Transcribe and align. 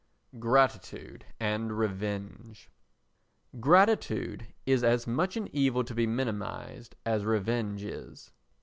Gratitude 0.39 1.25
and 1.39 1.77
Revenge 1.77 2.71
Gratitude 3.59 4.47
is 4.65 4.83
as 4.83 5.05
much 5.05 5.37
an 5.37 5.47
evil 5.53 5.83
to 5.83 5.93
be 5.93 6.07
minimised 6.07 6.95
as 7.05 7.23
revenge 7.23 7.83
is. 7.83 8.31